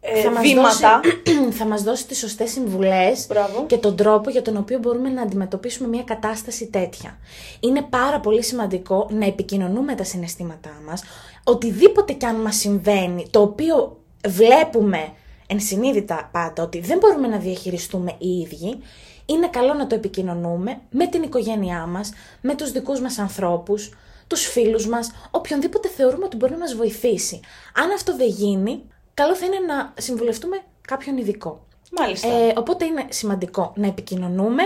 ε, 0.00 0.20
θα 0.20 0.30
μας 0.30 0.42
βήματα. 0.42 1.00
Δώσει, 1.04 1.50
θα 1.58 1.64
μας 1.64 1.82
δώσει 1.82 2.06
τις 2.06 2.18
σωστές 2.18 2.50
συμβουλές 2.50 3.26
Μπράβο. 3.28 3.64
και 3.66 3.76
τον 3.76 3.96
τρόπο 3.96 4.30
για 4.30 4.42
τον 4.42 4.56
οποίο 4.56 4.78
μπορούμε 4.78 5.08
να 5.08 5.22
αντιμετωπίσουμε 5.22 5.88
μια 5.88 6.02
κατάσταση 6.02 6.66
τέτοια. 6.66 7.18
Είναι 7.60 7.82
πάρα 7.82 8.20
πολύ 8.20 8.42
σημαντικό 8.42 9.08
να 9.10 9.26
επικοινωνούμε 9.26 9.94
τα 9.94 10.04
συναισθήματά 10.04 10.80
μας, 10.86 11.02
οτιδήποτε 11.44 12.12
κι 12.12 12.26
αν 12.26 12.36
μας 12.36 12.56
συμβαίνει, 12.56 13.26
το 13.30 13.40
οποίο 13.40 13.96
βλέπουμε 14.26 15.12
ενσυνείδητα 15.46 16.28
πάντα 16.32 16.62
ότι 16.62 16.80
δεν 16.80 16.98
μπορούμε 16.98 17.28
να 17.28 17.38
διαχειριστούμε 17.38 18.14
οι 18.18 18.28
ίδιοι, 18.28 18.78
είναι 19.26 19.48
καλό 19.48 19.74
να 19.74 19.86
το 19.86 19.94
επικοινωνούμε 19.94 20.80
με 20.90 21.06
την 21.06 21.22
οικογένειά 21.22 21.86
μας, 21.86 22.12
με 22.40 22.54
τους 22.54 22.72
δικούς 22.72 23.00
μας 23.00 23.18
ανθρώπους, 23.18 23.90
τους 24.28 24.46
φίλους 24.46 24.86
μας, 24.86 25.10
οποιονδήποτε 25.30 25.88
θεωρούμε 25.88 26.24
ότι 26.24 26.36
μπορεί 26.36 26.52
να 26.52 26.58
μας 26.58 26.74
βοηθήσει. 26.74 27.40
Αν 27.74 27.90
αυτό 27.90 28.16
δεν 28.16 28.28
γίνει, 28.28 28.82
καλό 29.14 29.34
θα 29.34 29.46
είναι 29.46 29.58
να 29.58 29.92
συμβουλευτούμε 29.98 30.60
κάποιον 30.80 31.16
ειδικό. 31.16 31.66
Μάλιστα. 31.90 32.28
Ε, 32.28 32.52
οπότε 32.56 32.84
είναι 32.84 33.06
σημαντικό 33.08 33.72
να 33.76 33.86
επικοινωνούμε, 33.86 34.62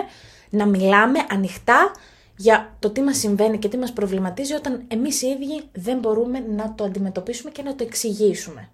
να 0.50 0.66
μιλάμε 0.66 1.18
ανοιχτά 1.30 1.92
για 2.36 2.74
το 2.78 2.90
τι 2.90 3.00
μας 3.02 3.18
συμβαίνει 3.18 3.58
και 3.58 3.68
τι 3.68 3.76
μας 3.76 3.92
προβληματίζει 3.92 4.54
όταν 4.54 4.84
εμείς 4.88 5.22
οι 5.22 5.26
ίδιοι 5.26 5.62
δεν 5.72 5.98
μπορούμε 5.98 6.38
να 6.38 6.74
το 6.74 6.84
αντιμετωπίσουμε 6.84 7.50
και 7.50 7.62
να 7.62 7.74
το 7.74 7.84
εξηγήσουμε. 7.84 8.70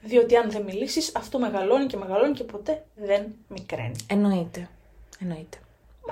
Διότι 0.00 0.36
αν 0.36 0.50
δεν 0.50 0.62
μιλήσεις, 0.62 1.12
αυτό 1.16 1.38
μεγαλώνει 1.38 1.86
και 1.86 1.96
μεγαλώνει 1.96 2.32
και 2.32 2.44
ποτέ 2.44 2.84
δεν 2.94 3.34
μικραίνει. 3.48 3.94
Εννοείται. 4.06 4.68
Εννοείται. 5.20 5.58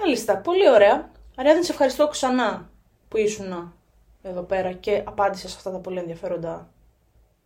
Μάλιστα, 0.00 0.36
πολύ 0.36 0.70
ωραία. 0.70 1.10
Αριάδη, 1.36 1.64
σε 1.64 1.72
ευχαριστώ 1.72 2.08
ξανά 2.08 2.70
που 3.08 3.16
ήσουν 3.16 3.74
εδώ 4.22 4.42
πέρα 4.42 4.72
και 4.72 5.02
απάντησε 5.04 5.48
σε 5.48 5.54
αυτά 5.56 5.70
τα 5.70 5.78
πολύ 5.78 5.98
ενδιαφέροντα 5.98 6.68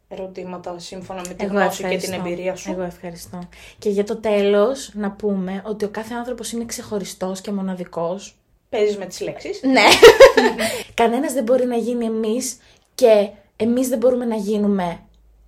ερωτήματα 0.09 0.79
σύμφωνα 0.79 1.23
με 1.29 1.35
την 1.35 1.49
γνώση 1.49 1.85
και 1.85 1.97
την 1.97 2.13
εμπειρία 2.13 2.57
σου. 2.57 2.71
Εγώ 2.71 2.83
ευχαριστώ. 2.83 3.39
Και 3.79 3.89
για 3.91 4.05
το 4.05 4.17
τέλος 4.17 4.91
να 4.95 5.11
πούμε 5.11 5.63
ότι 5.65 5.85
ο 5.85 5.89
κάθε 5.89 6.15
άνθρωπος 6.15 6.53
είναι 6.53 6.65
ξεχωριστός 6.65 7.41
και 7.41 7.53
μοναδικός. 7.53 8.37
Παίζεις 8.69 8.99
με 8.99 9.07
τις 9.07 9.21
λέξεις. 9.21 9.63
Ναι. 9.63 9.85
Κανένας 10.95 11.33
δεν 11.33 11.45
μπορεί 11.45 11.67
να 11.67 11.77
γίνει 11.77 12.05
εμείς 12.05 12.59
και 12.95 13.31
εμείς 13.57 13.89
δεν 13.89 13.99
μπορούμε 13.99 14.25
να 14.25 14.37
γίνουμε 14.37 14.99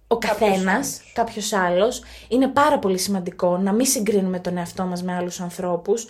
ο 0.09 0.19
Κάποιος 0.19 0.49
καθένας, 0.49 0.65
άλλος. 0.67 1.13
κάποιος 1.15 1.53
άλλος. 1.53 2.03
Είναι 2.29 2.49
πάρα 2.49 2.79
πολύ 2.79 2.99
σημαντικό 2.99 3.57
να 3.59 3.73
μην 3.73 3.87
συγκρίνουμε 3.87 4.39
τον 4.39 4.57
εαυτό 4.57 4.85
μας 4.85 5.03
με 5.03 5.15
άλλους 5.15 5.41
ανθρώπους, 5.41 6.07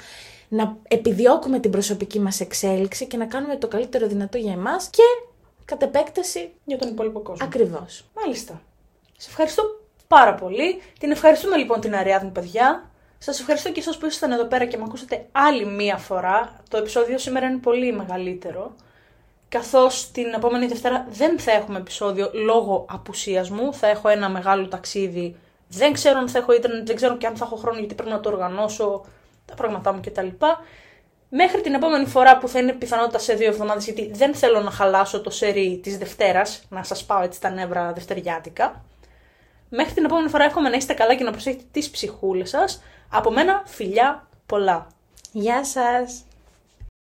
να 0.48 0.76
επιδιώκουμε 0.88 1.58
την 1.58 1.70
προσωπική 1.70 2.20
μας 2.20 2.40
εξέλιξη 2.40 3.06
και 3.06 3.16
να 3.16 3.24
κάνουμε 3.26 3.56
το 3.56 3.68
καλύτερο 3.68 4.06
δυνατό 4.06 4.38
για 4.38 4.52
εμάς 4.52 4.88
και 4.88 5.02
κατ' 5.64 5.82
επέκταση 5.82 6.50
Για 6.64 6.78
τον 6.78 6.88
υπόλοιπο 6.88 7.20
κόσμο. 7.20 7.46
ακριβώς. 7.46 8.04
Μάλιστα. 8.14 8.60
Σε 9.16 9.28
ευχαριστώ 9.30 9.62
πάρα 10.08 10.34
πολύ. 10.34 10.82
Την 10.98 11.10
ευχαριστούμε 11.10 11.56
λοιπόν 11.56 11.80
την 11.80 11.94
Αριάδνη, 11.94 12.30
παιδιά. 12.30 12.90
Σας 13.18 13.40
ευχαριστώ 13.40 13.72
και 13.72 13.80
εσάς 13.80 13.98
που 13.98 14.06
ήσασταν 14.06 14.32
εδώ 14.32 14.44
πέρα 14.44 14.64
και 14.64 14.76
με 14.76 14.82
ακούσατε 14.86 15.26
άλλη 15.32 15.66
μία 15.66 15.96
φορά. 15.96 16.56
Το 16.68 16.76
επεισόδιο 16.76 17.18
σήμερα 17.18 17.46
είναι 17.46 17.58
πολύ 17.58 17.92
μεγαλύτερο. 17.92 18.74
Καθώς 19.48 20.10
την 20.10 20.32
επόμενη 20.32 20.66
Δευτέρα 20.66 21.06
δεν 21.10 21.38
θα 21.38 21.52
έχουμε 21.52 21.78
επεισόδιο 21.78 22.30
λόγω 22.32 22.86
απουσίας 22.88 23.50
μου. 23.50 23.74
Θα 23.74 23.86
έχω 23.86 24.08
ένα 24.08 24.28
μεγάλο 24.28 24.68
ταξίδι. 24.68 25.36
Δεν 25.68 25.92
ξέρω 25.92 26.18
αν 26.18 26.28
θα 26.28 26.38
έχω 26.38 26.52
ίντερνετ, 26.52 26.86
δεν 26.86 26.96
ξέρω 26.96 27.16
και 27.16 27.26
αν 27.26 27.36
θα 27.36 27.44
έχω 27.44 27.56
χρόνο 27.56 27.78
γιατί 27.78 27.94
πρέπει 27.94 28.10
να 28.10 28.20
το 28.20 28.28
οργανώσω 28.28 29.04
τα 29.46 29.54
πράγματά 29.54 29.92
μου 29.92 30.00
κτλ. 30.00 30.28
Μέχρι 31.28 31.60
την 31.60 31.74
επόμενη 31.74 32.06
φορά 32.06 32.38
που 32.38 32.48
θα 32.48 32.58
είναι 32.58 32.72
πιθανότητα 32.72 33.18
σε 33.18 33.34
δύο 33.34 33.48
εβδομάδες, 33.48 33.84
γιατί 33.84 34.10
δεν 34.12 34.34
θέλω 34.34 34.60
να 34.60 34.70
χαλάσω 34.70 35.20
το 35.20 35.30
σερί 35.30 35.80
της 35.82 35.98
Δευτέρας, 35.98 36.62
να 36.68 36.82
σας 36.82 37.04
πάω 37.04 37.22
έτσι 37.22 37.40
τα 37.40 37.50
νεύρα 37.50 37.92
δευτεριάτικα. 37.92 38.84
Μέχρι 39.68 39.92
την 39.92 40.04
επόμενη 40.04 40.28
φορά 40.28 40.44
εύχομαι 40.44 40.68
να 40.68 40.76
είστε 40.76 40.94
καλά 40.94 41.14
και 41.14 41.24
να 41.24 41.30
προσέχετε 41.30 41.64
τις 41.70 41.90
ψυχούλες 41.90 42.48
σας. 42.48 42.82
Από 43.10 43.30
μένα 43.30 43.62
φιλιά 43.66 44.28
πολλά. 44.46 44.86
Γεια 45.32 45.64
σας! 45.64 46.25